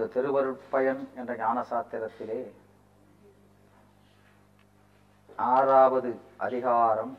[0.00, 2.38] இந்த திருவருட்பயன் என்ற ஞான சாத்திரத்திலே
[5.38, 6.10] ஆறாவது
[6.46, 7.12] அதிகாரம்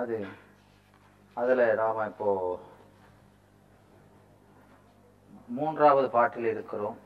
[0.00, 0.18] அது
[1.36, 2.58] அதுல நாம இப்போ
[5.58, 6.98] மூன்றாவது பாட்டில் இருக்கிறோம்.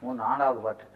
[0.00, 0.90] மூணு நாலாவது பாட்டு.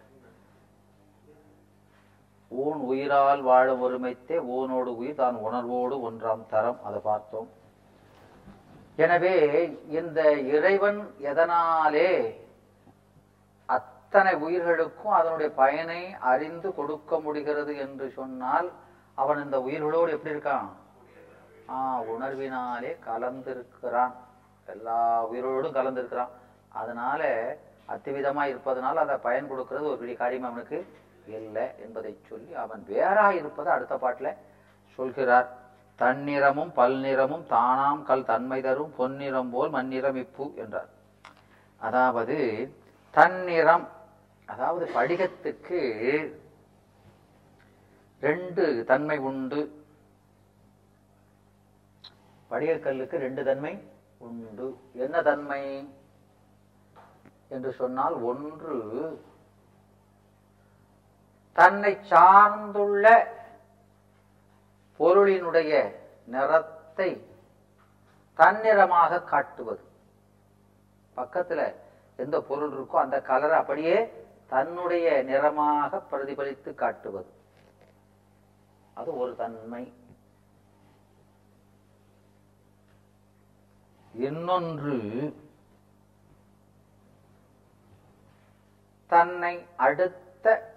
[2.51, 7.51] ஊன் உயிரால் வாழும் ஒருமைத்தே ஊனோடு உயிர் தான் உணர்வோடு ஒன்றாம் தரம் அதை பார்த்தோம்.
[9.01, 9.35] எனவே
[9.89, 12.37] இந்த இறைவன் எதனாலே
[13.67, 18.69] அத்தனை உயிர்களுக்கும் அதனுடைய பயனை அறிந்து கொடுக்க முடிகிறது என்று சொன்னால்
[19.15, 20.69] அவன் இந்த உயிர்களோடு எப்படி இருக்கான்?
[21.69, 24.13] ஆஹ் உணர்வினாலே கலந்திருக்கிறான்.
[24.67, 26.33] எல்லா உயிரோடும் கலந்திருக்கிறான்.
[26.69, 27.23] அதனால
[27.89, 30.79] அத்திவிதமா இருப்பதனால அதை பயன் கொடுக்கிறது ஒரு பெரிய காரியம் அவனுக்கு
[31.27, 34.35] இல்லை என்பதை சொல்லி அவன் வேறாக இருப்பதை அடுத்த பாட்டுல
[34.95, 35.49] சொல்கிறார்.
[36.01, 40.91] தன்னிறமும் பல்நிறமும் தானாம் கல் தன்மை தரும் பொன்னிறம் போல் மண்ணிறம் இப்பு என்றார்.
[41.77, 42.37] அதாவது
[43.11, 43.89] தன்னிறம்
[44.47, 45.81] அதாவது படிகத்துக்கு
[48.21, 49.61] ரெண்டு தன்மை உண்டு.
[52.51, 53.73] படிகக்கல்லுக்கு ரெண்டு தன்மை
[54.19, 54.67] உண்டு.
[54.93, 55.63] என்ன தன்மை?
[57.49, 58.77] என்று சொன்னால் ஒன்று
[61.53, 63.07] தன்னை சார்ந்துள்ள
[65.01, 65.95] பொருளினுடைய
[66.27, 67.27] நிறத்தை
[68.37, 69.81] தன்னிறமாக காட்டுவது.
[71.17, 71.75] பக்கத்துல
[72.17, 74.13] எந்த பொருள் இருக்கோ அந்த கலரை அப்படியே
[74.49, 77.31] தன்னுடைய நிறமாக பிரதிபலித்து காட்டுவது.
[78.95, 79.93] அது ஒரு தன்மை.
[84.15, 84.97] இன்னொன்று
[89.07, 90.75] தன்னை அடுத்த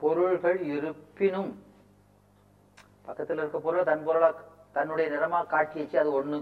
[0.00, 1.65] பொருள்கள் இருப்பினும்
[3.06, 4.28] பக்கத்துல இருக்க பொருளை தன் பொருளா
[4.72, 6.38] தன்னுடைய நிறமா காட்டியச்சு அது ஒண்ணு.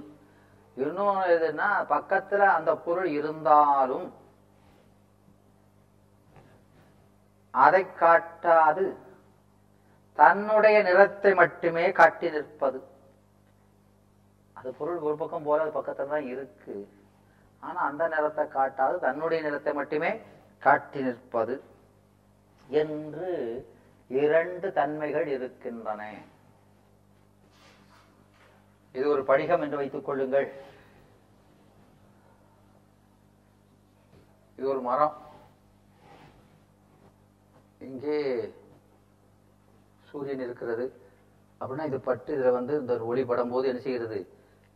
[0.77, 4.07] இன்னொன்னு எதுன்னா பக்கத்துல அந்த பொருள் இருந்தாலும்
[7.51, 8.85] அதை காட்டாது.
[10.19, 12.79] தன்னுடைய நிறத்தை மட்டுமே காட்டி நிற்பது.
[14.53, 16.77] அது பொருள் ஒரு பக்கம் போல அது பக்கத்துல தான் இருக்கு.
[17.61, 20.11] ஆனா அந்த நிறத்தை காட்டாது தன்னுடைய நிறத்தை மட்டுமே
[20.59, 21.63] காட்டி நிற்பது
[22.69, 23.31] என்று
[24.09, 26.03] இரண்டு தன்மைகள் இருக்கின்றன.
[28.97, 30.47] இது ஒரு படிகம் என்று வைத்துக் கொள்ளுங்கள்.
[34.59, 35.15] இது ஒரு மரம்.
[37.79, 38.19] இங்கே
[40.11, 40.85] சூரியன் இருக்கிறது.
[41.61, 44.19] அப்படின்னா இது பட்டு இதுல வந்து இந்த ஒளி படும் போது என்ன செய்கிறது?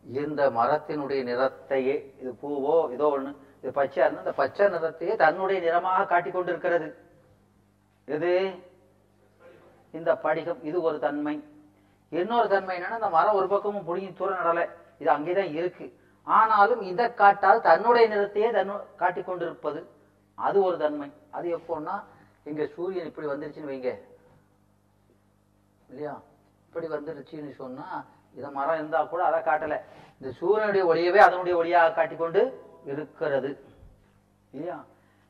[0.05, 3.31] இந்த மரத்தினுடைய நிறத்தையே இது பூவோ இதோ ஒண்ணு
[3.63, 6.89] இது பச்சையா இருந்தால் இந்த பச்சை நிறத்தையே தன்னுடைய நிறமாக காட்டிக் கொண்டிருக்கிறது.
[8.05, 8.33] எது?
[9.93, 10.63] இந்த படிகம்.
[10.63, 11.37] இது ஒரு தன்மை.
[12.09, 14.69] இன்னொரு தன்மை என்னன்னா இந்த மரம் ஒரு பக்கமும் புடிங்கி தூர நடல.
[14.99, 15.99] இது அங்கேதான் இருக்கு.
[16.23, 19.87] ஆனாலும் இதை காட்டால் தன்னுடைய நிறத்தையே தன்னு காட்டிக் கொண்டிருப்பது
[20.35, 21.13] அது ஒரு தன்மை.
[21.31, 22.03] அது எப்போன்னா
[22.45, 23.99] இங்க சூரியன் இப்படி வந்துருச்சுன்னு வைங்க.
[25.89, 26.21] இல்லையா?
[26.67, 28.05] இப்படி வந்துருச்சுன்னு சொன்னா
[28.35, 29.81] இந்த மரம் இருந்தா கூட அதை காட்டல.
[30.21, 33.65] இந்த சூரியனுடைய ஒளியவே அதனுடைய ஒளியாக காட்டிக்கொண்டு இருக்கிறது.
[34.51, 34.85] இல்லையா?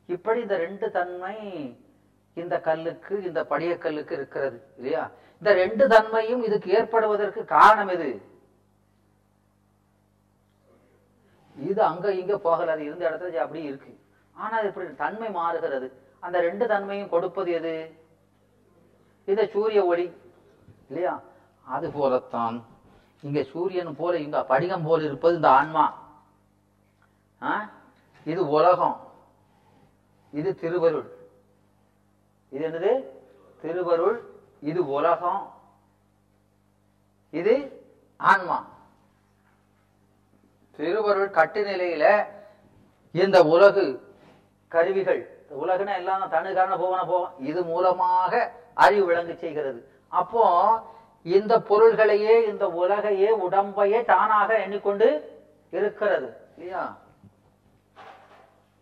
[0.06, 1.37] இப்படி இந்த ரெண்டு தன்மை
[2.34, 4.62] இந்த கல்லுக்கு இந்த படிய கல்லுக்கு இருக்கிறது.
[4.77, 5.10] இல்லையா?
[5.38, 8.22] இந்த ரெண்டு தன்மையும் இதுக்கு ஏற்படுவதற்கு காரணம் எது?
[11.56, 14.00] இது அங்க இங்க போகல அது இருந்த இடத்துல அப்படி இருக்கு.
[14.32, 15.93] ஆனா அது இப்படி தன்மை மாறுகிறது.
[16.21, 17.94] அந்த ரெண்டு தன்மையும் கொடுப்பது எது?
[19.25, 20.12] இந்த சூரிய ஒளி.
[20.88, 21.22] இல்லையா?
[21.65, 22.65] அது போலத்தான்.
[23.21, 26.06] இங்க சூரியன் போல இங்க படிகம் போல இருப்பது இந்த ஆன்மா.
[28.25, 29.00] இது உலகம்.
[30.32, 31.09] இது திருவருள்.
[32.48, 33.04] இது என்னது?
[33.60, 34.28] திருவருள்
[34.60, 35.54] இது உலகம்
[37.30, 37.54] இது
[38.16, 38.66] ஆன்மா.
[40.76, 42.26] திருவருள் கட்டு நிலையில
[43.12, 44.14] இந்த உலகு
[44.68, 49.92] கருவிகள் உலகுனா எல்லாம் தனு காரண போவன போவோம் இது மூலமாக அறிவு விளங்கு செய்கிறது.
[50.08, 50.44] அப்போ
[51.22, 55.08] இந்த பொருள்களையே இந்த உலகையே உடம்பையே தானாக எண்ணிக்கொண்டு
[55.70, 56.36] இருக்கிறது.
[56.56, 56.97] இல்லையா?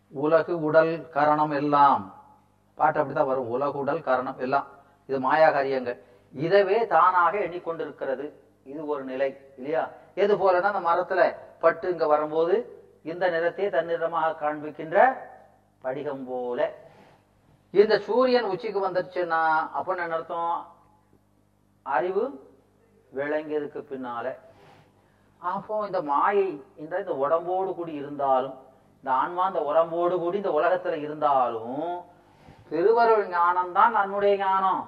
[0.08, 2.14] உலகு உடல் கரணம் எல்லாம்.
[2.74, 3.48] பாட்டு அப்படித்தான் வரும்.
[3.48, 4.66] உலகு உடல் கரணம் எல்லாம்.
[5.08, 5.98] இது மாயா காரியங்கள்
[6.34, 8.26] இதவே தானாக எண்ணிக்கொண்டிருக்கிறது.
[8.70, 9.82] இது ஒரு நிலை இல்லையா?
[10.22, 11.20] எது போலன்னா அந்த மரத்துல
[11.62, 12.54] பட்டு இங்க வரும்போது
[13.10, 14.98] இந்த நிறத்தை தன்னிறமாக காண்பிக்கின்ற
[15.84, 16.60] படிகம் போல.
[17.74, 19.40] இந்த சூரியன் உச்சிக்கு வந்துருச்சுன்னா
[19.78, 20.56] அப்ப என்ன அர்த்தம்?
[21.86, 22.24] அறிவு
[23.12, 24.26] விளங்கியதுக்கு பின்னால.
[25.42, 26.48] அப்போ இந்த மாயை
[26.82, 28.56] என்ற இந்த உடம்போடு கூடி இருந்தாலும்
[28.98, 31.88] இந்த ஆன்மா இந்த உடம்போடு கூடி இந்த உலகத்துல இருந்தாலும்
[32.70, 34.82] திருவருள் ஞானம் தான் நம்முடைய ஞானம்.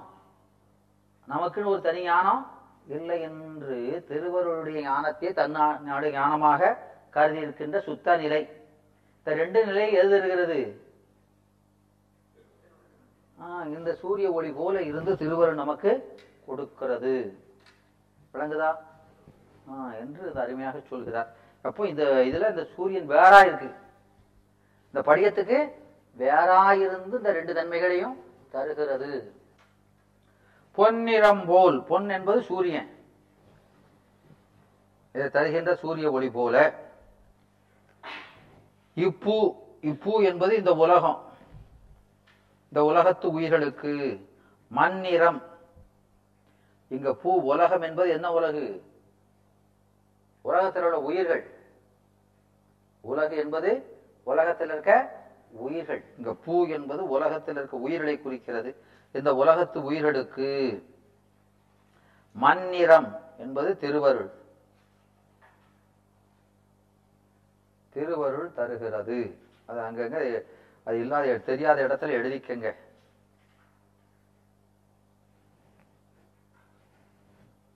[1.29, 2.51] நமக்குன்னு ஒரு தனி ஞானம்
[2.87, 6.75] இல்லை என்று திருவருடைய ஞானத்தை தன்னாடு ஞானமாக
[7.09, 8.49] கருதி இருக்கின்ற சுத்த நிலை.
[9.17, 10.81] இந்த ரெண்டு நிலை எது இருக்கிறது?
[13.41, 17.37] ஆஹ் இந்த சூரிய ஒளி போல இருந்து திருவருள் நமக்கு கொடுக்கிறது.
[18.33, 18.75] விளங்குதா?
[19.99, 21.35] என்று அருமையாக சொல்கிறார்.
[21.61, 23.71] அப்போ இந்த இதுல இந்த சூரியன் வேறா இருக்கு.
[24.93, 25.71] இந்த படியத்துக்கு
[26.21, 28.19] வேறா இருந்து இந்த ரெண்டு தன்மைகளையும்
[28.51, 29.38] தருகிறது.
[30.71, 31.83] பொன்னிறம் போல்.
[31.83, 32.97] பொன் என்பது சூரியன்.
[35.13, 36.73] இதை தருகின்ற சூரிய ஒளி போல.
[38.95, 41.33] இப்பூ இப்பூ என்பது இந்த உலகம்.
[42.67, 44.27] இந்த உலகத்து உயிர்களுக்கு
[44.75, 45.41] மண்ணிறம்.
[46.87, 48.83] இங்க பூ உலகம் என்பது என்ன உலகு?
[50.41, 51.57] உலகத்தில் உள்ள உயிர்கள்.
[53.01, 55.19] உலகு என்பது உலகத்தில் இருக்க
[55.51, 56.03] உயிர்கள்.
[56.17, 58.75] இங்க பூ என்பது உலகத்தில் இருக்க உயிர்களை குறிக்கிறது.
[59.11, 60.47] இந்த உலகத்து உயிர்களுக்கு
[62.41, 64.29] மண்ணிறம் என்பது திருவருள்.
[67.89, 69.37] திருவருள் தருகிறது.
[69.65, 70.43] அது அங்கங்க
[70.83, 72.75] அது இல்லாத தெரியாத இடத்துல எழுதிக்கங்க.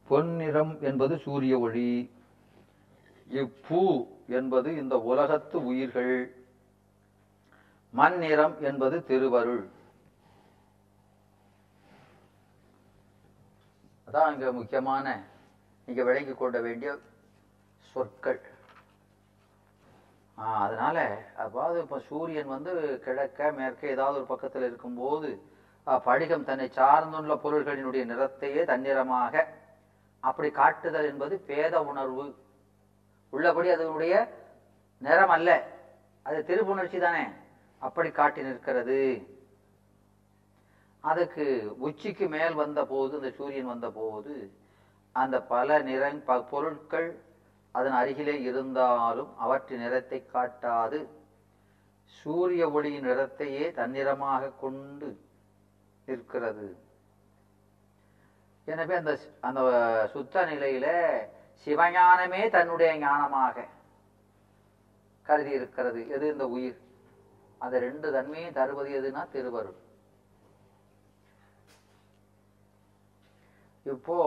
[0.07, 2.12] பொன்னிறம் என்பது சூரிய ஒளி
[3.33, 6.36] இப்பூ என்பது இந்த உலகத்து உயிர்கள்
[7.94, 9.81] மண்ணிறம் என்பது திருவருள்.
[14.13, 15.24] அதான் இங்கே முக்கியமான
[15.86, 16.98] இங்கே விளங்கி கொள்ள வேண்டிய
[17.80, 18.42] சொற்கள்.
[20.39, 20.98] ஆ, அதனால
[21.36, 25.42] அதாவது இப்போ சூரியன் வந்து கிழக்க மேற்கே ஏதாவது ஒரு பக்கத்தில் இருக்கும்போது
[26.04, 29.45] படிகம் தன்னை சார்ந்துள்ள பொருள்களினுடைய நிறத்தையே தன்னிறமாக
[30.19, 32.36] அப்படி காட்டுதல் என்பது பேத உணர்வு.
[33.30, 34.33] உள்ளபடி அதனுடைய
[34.98, 35.68] நிறம் அல்ல.
[36.24, 37.27] அது திருப்புணர்ச்சி தானே.
[37.80, 39.27] அப்படி காட்டி நிற்கிறது.
[41.03, 44.35] அதுக்கு உச்சிக்கு மேல் வந்த போது இந்த சூரியன் வந்த போது
[45.11, 47.09] அந்த பல நிற ப- பொருட்கள்
[47.71, 51.00] அதன் அருகிலே இருந்தாலும் அவற்றின் நிறத்தை காட்டாது.
[52.05, 55.09] சூரிய ஒளியின் நிறத்தையே தன்னிறமாக கொண்டு
[56.05, 56.67] இருக்கிறது
[58.65, 59.61] எனவே அந்த அந்த
[60.11, 60.88] சுத்த நிலையில
[61.65, 63.67] சிவஞானமே தன்னுடைய ஞானமாக
[65.21, 66.09] கருதி இருக்கிறது.
[66.09, 66.79] எது இந்த உயிர்?
[67.57, 69.81] அந்த ரெண்டு தன்மையும் தருவது எதுனா திருவருள்.
[73.83, 74.18] இப்போ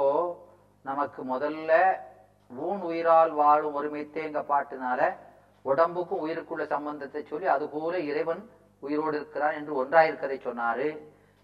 [0.82, 1.96] நமக்கு முதல்ல
[2.56, 5.14] ஊன் உயிரால் வாழும் ஒருமைத்தேங்க பாட்டுனால
[5.64, 8.50] உடம்புக்கும் உயிருக்குள்ள சம்பந்தத்தை சொல்லி அது போல இறைவன்
[8.80, 10.98] உயிரோடு இருக்கிறான் என்று ஒன்றாயிருக்கதை சொன்னாரு.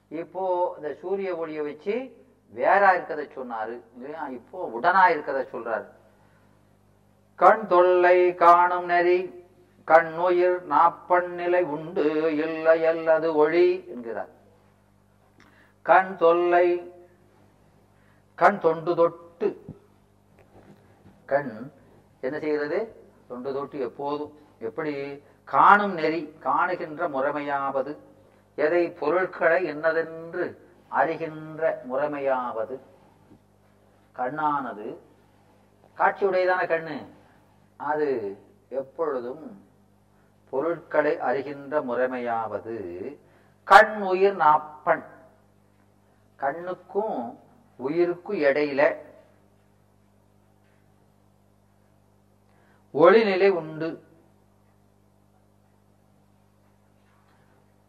[0.08, 1.94] இப்போ இந்த சூரிய ஒளியை வச்சு
[2.54, 3.80] வேறா இருக்கதை சொன்னாரு.
[3.94, 4.28] இல்லையா?
[4.28, 5.86] இப்போ உடனா இருக்கதை சொல்றாரு.
[7.34, 9.44] கண் தொல்லை காணும் நெறி
[9.84, 14.28] கண்ணுயிர் நாப்பண் நிலை உண்டு இல்லை அல்லது ஒளி என்கிறார்.
[15.82, 16.91] கண் தொல்லை
[18.42, 19.64] கண் தொண்டு தொட்டு.
[21.24, 21.70] கண்
[22.20, 23.06] என்ன செய்கிறது?
[23.28, 24.38] தொண்டு தொட்டு எப்போதும்.
[24.58, 25.22] எப்படி?
[25.44, 27.96] காணும் நெறி காணுகின்ற முறைமையாவது.
[28.54, 30.56] எதை பொருட்களை என்னதென்று
[30.90, 32.78] அறிகின்ற முறைமையாவது.
[34.16, 34.96] கண்ணானது
[35.98, 37.06] காட்சியுடையதான கண்ணு.
[37.76, 39.64] அது எப்பொழுதும்
[40.50, 43.16] பொருட்களை அறிகின்ற முறைமையாவது.
[43.64, 45.04] கண் உயிர் நாப்பண்
[46.36, 47.41] கண்ணுக்கும்
[47.86, 48.82] உயிருக்கும் இடையில
[52.94, 53.88] ஒளிநிலை உண்டு.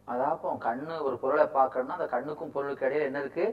[0.08, 3.44] அதாப்போ கண்ணு ஒரு பொருளை பார்க்கணும்னா அந்த கண்ணுக்கும் பொருளுக்கு இடையில என்ன இருக்கு?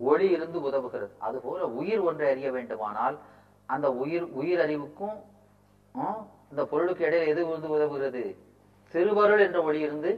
[0.00, 1.12] ஒளி இருந்து உதவுகிறது.
[1.26, 3.16] அது போல உயிர் ஒன்றை அறிய வேண்டுமானால்
[3.74, 5.16] அந்த உயிர் உயிர் அறிவுக்கும்
[6.50, 8.24] இந்த பொருளுக்கு இடையில எது இருந்து உதவுகிறது?
[8.94, 10.10] திருவருள் என்ற ஒளி இருந்து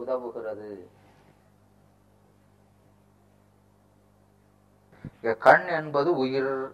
[0.00, 0.68] உதவுகிறது.
[5.22, 6.72] கண் என்பது உயிர்.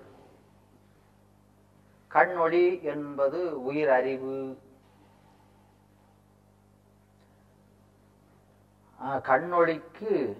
[2.07, 4.59] கண் ஒளி என்பது உயிர் அறிவு.
[9.01, 10.37] கண்ணொளிக்கு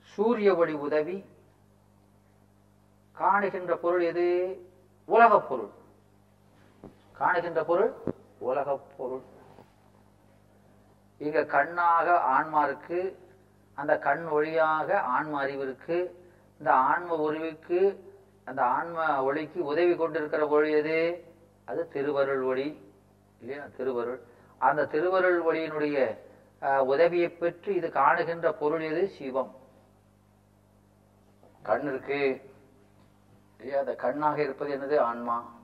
[0.00, 1.24] சூரிய ஒளி உதவி.
[3.18, 4.56] காணுகின்ற பொருள் எது?
[5.04, 5.70] உலகப் பொருள்.
[7.18, 7.92] காணுகின்ற பொருள்
[8.38, 9.22] உலகப் பொருள்.
[11.18, 13.21] இங்க கண்ணாக ஆன்மா இருக்கு
[13.74, 16.20] அந்த கண் ஒளியாக ஆன்ம அறிவிற்கு
[16.58, 18.10] இந்த ஆன்ம உருவிக்கு
[18.44, 21.24] அந்த ஆன்ம ஒளிக்கு உதவி கொண்டிருக்கிற ஒளி எது?
[21.64, 22.90] அது திருவருள் ஒளி.
[23.40, 23.64] இல்லையா?
[23.76, 24.20] திருவருள்.
[24.58, 26.18] அந்த திருவருள் ஒளியினுடைய
[26.78, 29.08] உதவியை பெற்று இது காணுகின்ற பொருள் எது?
[29.08, 29.54] சிவம்.
[31.62, 32.50] கண் இருக்கு.
[33.58, 33.78] இல்லையா?
[33.78, 34.98] அந்த கண்ணாக இருப்பது என்னது?
[34.98, 35.54] ஆன்மா.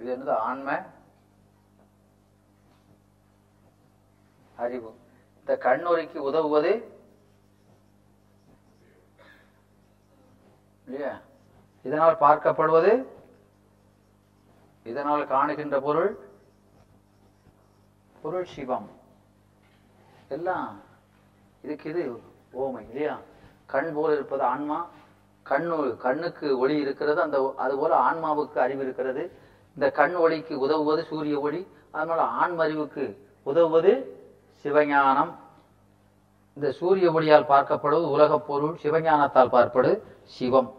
[0.00, 0.28] இது என்னது?
[0.28, 0.82] ஆன்ம
[4.56, 4.94] அறிவு.
[5.48, 6.70] இந்த கண்ணொலிக்கு உதவுவது
[10.86, 11.12] இல்லையா?
[11.84, 12.92] இதனால் பார்க்கப்படுவது
[14.86, 16.10] இதனால் காணுகின்ற பொருள்
[18.22, 18.88] பொருள் சிவம்.
[20.28, 20.66] எல்லாம்
[21.62, 22.02] இதுக்கு இது
[22.54, 23.18] ஓமை இல்லையா?
[23.66, 24.78] கண் போல் இருப்பது ஆன்மா
[25.46, 29.22] கண்ணு கண்ணுக்கு ஒளி இருக்கிறது அந்த அது போல ஆன்மாவுக்கு அறிவு இருக்கிறது.
[29.76, 33.06] இந்த கண் ஒளிக்கு உதவுவது சூரிய ஒளி அதனால ஆன்மறிவுக்கு
[33.42, 33.92] உதவுவது
[34.64, 35.32] சிவஞானம்.
[36.56, 39.90] இந்த சூரிய ஒளியால் பார்க்கப்படுவது உலகப் பொருள் சிவஞானத்தால் பார்ப்பது
[40.36, 40.70] சிவம்.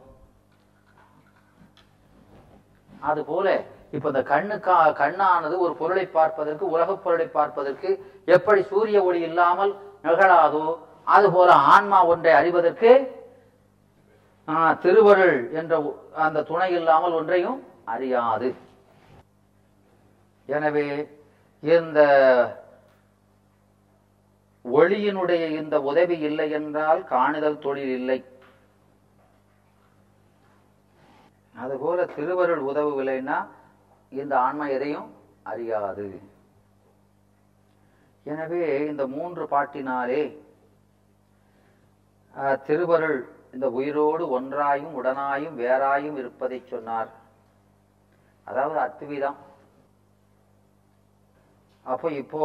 [3.10, 3.48] அதுபோல
[3.96, 7.90] இப்ப இந்த கண்ணுக்கா கண்ணானது ஒரு பொருளை பார்ப்பதற்கு உலகப் பொருளை பார்ப்பதற்கு
[8.36, 9.74] எப்படி சூரிய ஒளி இல்லாமல்
[10.08, 10.66] நிகழாதோ
[11.16, 12.92] அதுபோல ஆன்மா ஒன்றை அறிவதற்கு
[14.84, 15.74] திருவருள் என்ற
[16.26, 17.60] அந்த துணை இல்லாமல் ஒன்றையும்
[17.94, 18.50] அறியாது.
[20.48, 20.86] எனவே
[21.64, 22.00] இந்த
[24.76, 28.20] ஒளியினுடைய இந்த உதவி இல்லை என்றால் காணுதல் தொழில் இல்லை.
[31.56, 33.38] அதுபோல திருவருள் உதவவில்லைன்னா
[34.12, 35.08] இந்த ஆன்மா எதையும்
[35.52, 36.08] அறியாது.
[38.26, 40.22] எனவே இந்த மூன்று பாட்டினாலே
[42.68, 43.20] திருவருள்
[43.56, 47.12] இந்த உயிரோடு ஒன்றாயும் உடனாயும் வேறாயும் இருப்பதை சொன்னார்.
[48.48, 49.40] அதாவது அத்விதம்
[51.92, 52.42] அப்போ இப்போ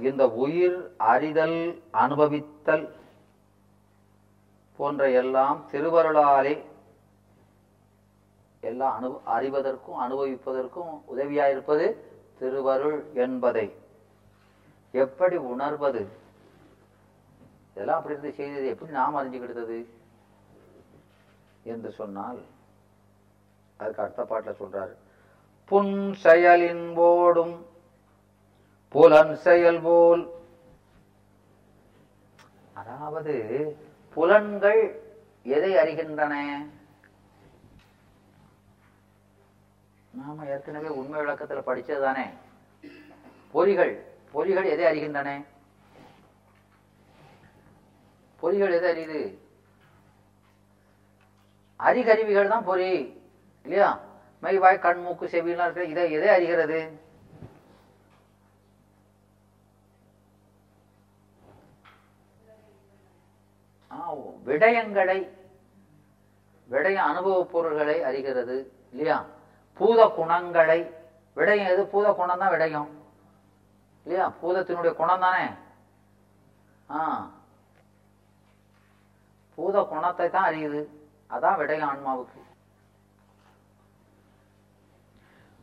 [0.00, 1.58] இந்த உயிர் அறிதல்
[1.92, 2.84] அனுபவித்தல்
[4.78, 6.54] போன்ற எல்லாம் திருவருளாலே
[8.62, 11.86] எல்லாம் அனு அறிவதற்கும் அனுபவிப்பதற்கும் உதவியாயிருப்பது
[12.38, 13.66] திருவருள் என்பதை.
[14.94, 16.02] எப்படி உணர்வது?
[17.72, 19.78] இதெல்லாம் அப்படி இருந்து செய்தது எப்படி நாம் அறிஞ்சுக்கிடுத்தது
[21.64, 22.40] என்று சொன்னால்
[23.80, 24.94] அதுக்கு அடுத்த பாட்டில் சொல்றாரு.
[25.70, 27.54] புன் செயலின் போடும்
[28.92, 30.22] புலன் செயல் போல்.
[32.72, 33.34] அதாவது
[34.14, 34.82] புலன்கள்
[35.42, 36.34] எதை அறிகின்றன?
[40.10, 42.26] நாம ஏற்கனவே உண்மை விளக்கத்துல படிச்சதுதானே.
[43.54, 43.94] பொறிகள்
[44.34, 45.44] பொறிகள் எதை அறிகின்றன?
[48.42, 49.22] பொறிகள் எதை அறியுது?
[51.80, 52.90] அறிகருவிகள் தான் பொறி
[53.62, 54.00] இல்லையா?
[54.42, 56.80] மெய்வாய் கண் மூக்கு செவிலாம் இருக்கிற இதை எதை அறிகிறது?
[64.46, 65.18] விடயங்களை
[66.68, 68.56] விடய அனுபவ பொருள்களை அறிகிறது
[68.92, 69.16] இல்லையா?
[69.80, 70.80] பூத குணங்களை
[71.36, 71.86] விடயம் எது?
[71.86, 72.90] பூத குணம் தான் விடயம்
[74.06, 74.32] இல்லையா?
[74.42, 75.44] பூதத்தினுடைய குணம் தானே
[76.88, 77.02] ஆ.
[79.58, 80.80] பூத குணத்தை தான் அறியுது.
[81.30, 82.40] அதான் விடயம் ஆன்மாவுக்கு.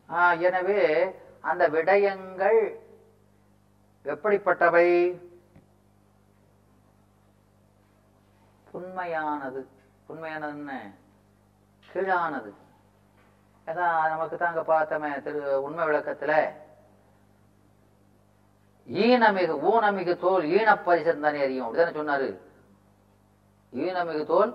[0.08, 0.80] ஆ, எனவே
[1.40, 2.60] அந்த விடயங்கள்
[4.04, 4.88] எப்படிப்பட்டவை?
[8.72, 9.68] உண்மையானது
[10.06, 10.92] உண்மையானது என்ன
[11.92, 12.50] கீழானது.
[13.66, 16.34] அதான் நமக்கு தாங்க பார்த்தோமே திரு உண்மை விளக்கத்துல.
[18.88, 22.28] ஈனமிகு ஊனமிகு தோல் ஈனப்பரிசம் தானே அறியும் அப்படிதானே சொன்னாரு.
[23.72, 24.52] ஈனமிகு தோல்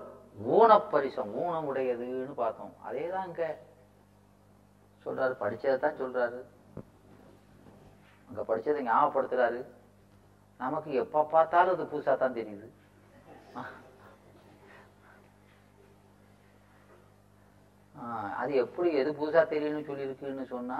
[0.56, 2.74] ஊனப்பரிசம் ஊனம் உடையதுன்னு பார்த்தோம்.
[2.88, 3.58] அதேதான் இங்க
[5.06, 5.34] சொல்றாரு.
[5.44, 6.40] படிச்சதை தான் சொல்றாரு.
[8.30, 9.62] அங்க படிச்சதை ஞாபகப்படுத்துறாரு.
[10.58, 12.68] நமக்கு எப்ப பார்த்தாலும் அது புதுசா தான் தெரியுது.
[18.14, 20.80] அது எப்படி எது புதுசா தெரியணும்னு சொல்லியிருக்குன்னு சொன்னா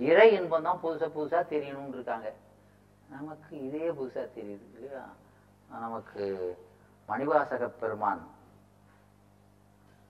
[0.00, 2.32] இறை இன்பம் தான் புதுசா புதுசா தெரியணும்னு இருக்காங்க.
[3.08, 5.02] நமக்கு இதே புதுசா தெரியுது இல்லையா?
[5.68, 6.24] நமக்கு
[7.08, 8.22] மணிவாசக பெருமான்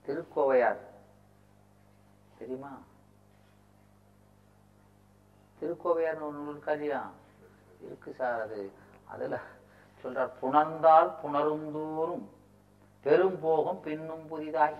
[0.05, 0.81] திருக்கோவையார்
[2.37, 2.71] தெரியுமா?
[5.61, 7.01] திருக்கோவையார்னு ஒன்று இருக்கா இல்லையா
[7.81, 8.71] இருக்கு சார் அது.
[9.05, 9.39] அதுல
[10.03, 12.25] சொல்றார் புணர்ந்தால் புணருந்தோறும்
[13.05, 14.77] பெரும் போகும் பின்னும் புதிதாய்.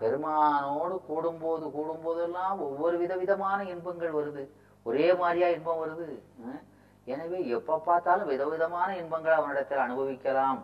[0.00, 4.44] பெருமானோடு கூடும்போது கூடும்போதெல்லாம் ஒவ்வொரு விதவிதமான இன்பங்கள் வருது.
[4.86, 6.08] ஒரே மாதிரியா இன்பம் வருது.
[7.06, 10.60] எனவே எப்ப பார்த்தாலும் விதவிதமான இன்பங்களை அவனிடத்தில் அனுபவிக்கலாம்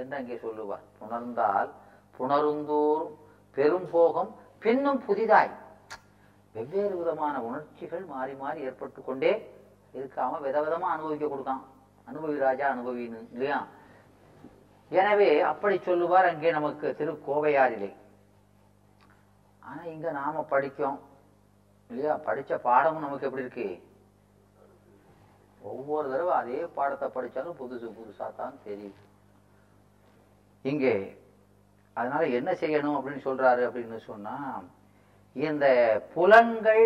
[0.00, 0.84] என்று அங்கே சொல்லுவார்.
[0.98, 1.70] புணர்ந்தால்
[2.16, 3.12] புணருந்தோறும்
[3.56, 4.30] பெரும் போகம்
[4.64, 5.52] பின்னும் புதிதாய்.
[6.54, 9.32] வெவ்வேறு விதமான உணர்ச்சிகள் மாறி மாறி ஏற்பட்டு கொண்டே
[9.98, 11.62] இருக்காம விதவிதமா அனுபவிக்க கொடுத்தான்
[12.08, 13.58] அனுபவி ராஜா அனுபவின்னு இல்லையா?
[14.90, 17.90] எனவே அப்படி சொல்லுவார் அங்கே நமக்கு திருக்கோவையாரிலே.
[19.64, 20.98] ஆனா இங்க நாம படிக்கோம்
[21.90, 22.20] இல்லையா?
[22.26, 23.82] படிச்ச பாடமும் நமக்கு எப்படி இருக்கு?
[25.60, 29.02] ஒவ்வொரு தடவை அதே பாடத்தை படிச்சாலும் புதுசு புதுசாக தான் தெரியுது.
[30.62, 30.94] இங்கே
[31.92, 34.62] அதனால என்ன செய்யணும் அப்படின்னு சொல்றாரு அப்படின்னு சொன்னா
[35.36, 35.66] இந்த
[36.14, 36.84] புலன்கள்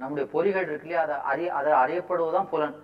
[0.00, 1.02] நம்முடைய பொறிகள் இருக்கு இல்லையா?
[1.02, 2.76] அதை அறி அதை அறியப்படுவதுதான் புலன்.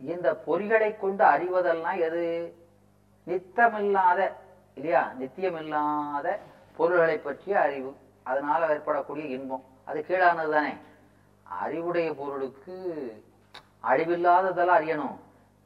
[0.00, 2.24] இந்த பொறிகளை கொண்டு அறிவதெல்லாம் எது?
[3.26, 4.20] நித்தமில்லாத
[4.74, 5.12] இல்லையா?
[5.20, 6.26] நித்தியமில்லாத
[6.76, 7.90] பொருள்களை பற்றிய அறிவு.
[8.24, 9.64] அதனால ஏற்படக்கூடிய இன்பம்.
[9.84, 10.72] அது கீழானது தானே.
[11.42, 12.74] அறிவுடைய பொருளுக்கு
[13.82, 15.16] அழிவில்லாததெல்லாம் அறியணும்.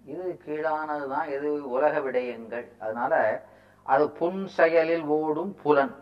[0.04, 2.68] இது கீழானது தான் இது உலக விடயங்கள்.
[2.78, 3.44] அதனால
[3.82, 5.94] அது புன் செயலில் ஓடும் புலன்.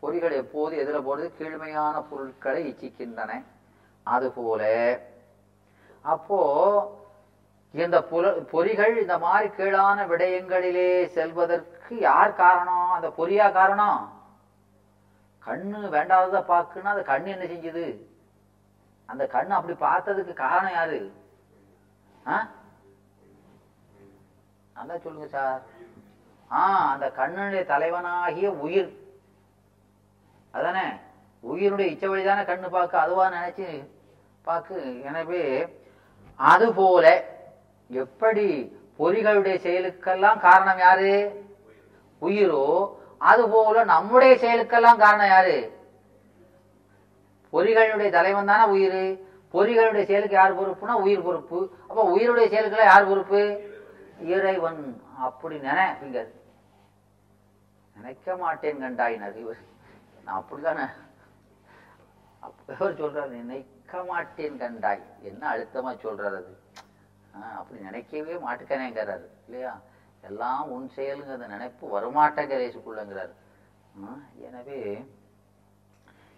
[0.00, 3.44] பொறிகள் எப்போது எதிர போடுறது கீழ்மையான பொருட்களை இச்சிக்கின்றன.
[4.02, 5.00] அதுபோல
[6.00, 7.02] அப்போ
[7.72, 12.90] இந்த புல பொறிகள் இந்த மாதிரி கீழான விடயங்களிலே செல்வதற்கு யார் காரணம்?
[12.90, 14.13] அந்த பொறியா காரணம்?
[15.46, 18.00] கண்ணு வேண்டாததை பார்க்குன்னா அந்த கண்ணு என்ன செஞ்சது?
[19.06, 21.12] அந்த கண்ணு அப்படி பார்த்ததுக்கு காரணம் யாரு?
[22.26, 22.48] ஆ?
[24.74, 25.62] நல்லா சொல்லுங்க சார்.
[26.50, 29.00] ஆ அந்த கண்ணுடைய தலைவனாகிய உயிர்.
[30.50, 30.88] அதானே?
[31.42, 33.00] உயிருடைய இச்ச வழிதானே கண்ணு பார்க்க?
[33.00, 33.88] அதுவா நினைச்சு
[34.46, 35.02] பார்க்கு.
[35.02, 35.68] எனவே
[36.36, 37.24] அதுபோல
[37.88, 41.42] எப்படி பொறிகளுடைய செயலுக்கெல்லாம் காரணம் யாரு?
[42.22, 45.56] உயிரோ அதுபோல நம்முடைய செயலுக்கெல்லாம் காரணம் யாரு?
[47.52, 49.20] பொறிகளுடைய தலைவன் தானே உயிர்.
[49.52, 51.58] பொறிகளுடைய செயலுக்கு யார் பொறுப்புனா உயிர் பொறுப்பு.
[51.88, 53.40] அப்ப உயிருடைய செயலுக்கெல்லாம் யார் பொறுப்பு?
[54.18, 55.02] இறைவன்.
[55.18, 56.28] அப்படி நினைப்பீங்க
[57.96, 59.58] நினைக்க மாட்டேன் கண்டாயினர் இவர்.
[60.24, 60.88] நான் அப்படிதானே.
[62.40, 65.02] அவர் சொல்றாரு நினைக்க மாட்டேன் கண்டாய்.
[65.22, 66.58] என்ன அழுத்தமா சொல்றாரு அது?
[67.34, 69.80] ஆஹ் அப்படி நினைக்கவே மாட்டுக்கானேங்கிறாரு இல்லையா?
[70.28, 73.34] எல்லாம் உன் செயலுங்கிற நினைப்பு வரமாட்டேங்கிறேசுக்குள்ளங்கிறாரு
[74.04, 74.80] ஆஹ் எனவே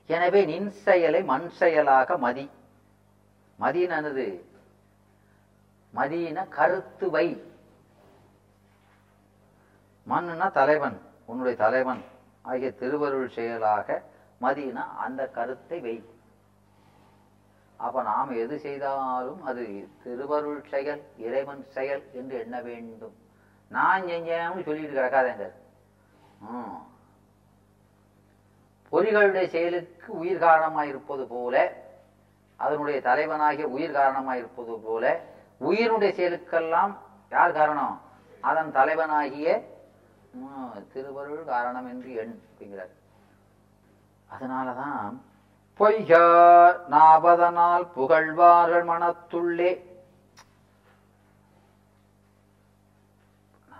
[0.08, 2.50] எனவே நின் செயலை மண் செயலாக மதி.
[3.58, 4.26] மதினது
[5.94, 7.28] மதியின கருத்து வை.
[10.06, 12.02] மண்ணுனா தலைவன் உன்னுடைய தலைவன்.
[12.42, 14.02] ஆகிய திருவருள் செயலாக
[14.40, 15.96] மதினா அந்த கருத்தை வை.
[17.76, 23.16] அப்ப நாம் எது செய்தாலும் அது திருவருள் செயல் இறைவன் செயல் என்று எண்ண வேண்டும்.
[23.70, 25.46] நான் செஞ்சேன்னு சொல்லிட்டு கிடக்காதேங்க.
[28.92, 31.54] பொறிகளுடைய செயலுக்கு உயிர் காரணமாய் இருப்பது போல
[32.60, 35.04] அதனுடைய தலைவனாகிய உயிர் காரணமாக இருப்பது போல
[35.68, 36.92] உயிருடைய செயலுக்கெல்லாம்
[37.34, 37.96] யார் காரணம்?
[38.48, 39.48] அதன் தலைவனாகிய
[40.92, 42.94] திருவருள் காரணம் என்று எண் அப்படிங்கிறார்
[44.30, 45.14] அதனாலதான்
[45.80, 49.70] பொய்யார் நாபதனால் புகழ்வார்கள் மனத்துள்ளே.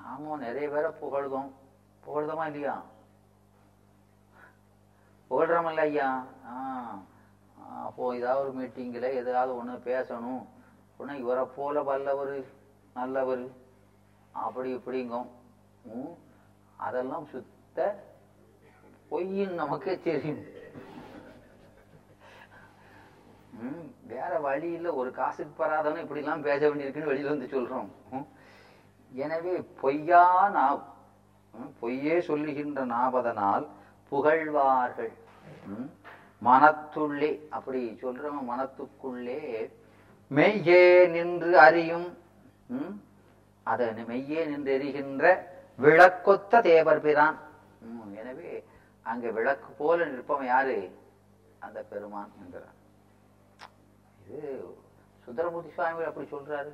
[0.07, 1.49] நாமும் நிறைய பேரை புகழ்தோம்
[2.07, 2.83] புகழ்தோமா இல்லையா?
[5.31, 6.25] புகழ்றோமில்ல ஐயா?
[6.47, 6.55] ஆ
[7.87, 10.43] அப்போ ஏதாவது ஒரு மீட்டிங்கில் எதாவது ஒன்று பேசணும்.
[10.97, 12.45] உடனே இவரை போல வல்லவர்
[12.95, 13.45] நல்லவர்.
[14.33, 15.29] அப்படி இப்படிங்கும்.
[15.85, 16.15] ம்,
[16.77, 18.05] அதெல்லாம் சுத்த
[19.11, 20.45] பொய்ன்னு நமக்கே தெரியும்.
[23.53, 28.27] ம், வேற வழியில் ஒரு காசுக்கு பராதவன் இப்படிலாம் பேச வேண்டியிருக்குன்னு வெளியில் வந்து சொல்கிறோம் ம்.
[29.17, 30.23] எனவே பொய்யா
[30.57, 30.83] நாவ்
[31.81, 33.65] பொய்யே சொல்லுகின்ற நாபதனால்
[34.13, 35.13] புகழ்வார்கள்.
[36.43, 39.41] மனத்துள்ளே அப்படி சொல்றவன் மனத்துக்குள்ளே
[40.31, 40.83] மெய்யே
[41.15, 42.09] நின்று அறியும்
[42.71, 42.95] ம்,
[43.67, 45.25] அதை மெய்யே நின்று எரிகின்ற
[45.79, 47.39] விளக்கொத்த தேவர் பிரான்.
[48.21, 48.53] எனவே
[49.07, 50.77] அங்க விளக்கு போல நிற்பவன் யாரு?
[51.59, 52.77] அந்த பெருமான் என்கிறான்.
[54.25, 54.41] இது
[55.27, 56.73] சுந்தரமூர்த்தி சுவாமிகள் அப்படி சொல்றாரு.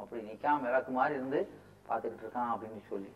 [0.00, 1.40] அப்படி நிக்காம விளக்கு மாதிரி இருந்து
[1.88, 3.10] பார்த்துக்கிட்டு இருக்கான் அப்படின்னு சொல்லி.